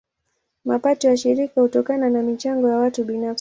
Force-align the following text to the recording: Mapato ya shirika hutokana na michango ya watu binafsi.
Mapato 0.65 1.07
ya 1.07 1.17
shirika 1.17 1.61
hutokana 1.61 2.09
na 2.09 2.23
michango 2.23 2.69
ya 2.69 2.77
watu 2.77 3.03
binafsi. 3.03 3.29